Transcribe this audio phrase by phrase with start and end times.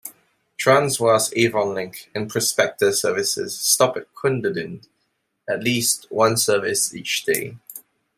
[0.59, 4.83] Transwa's "Avonlink" and "Prospector" services stop at Cunderdin,
[5.47, 7.57] at least one service each day.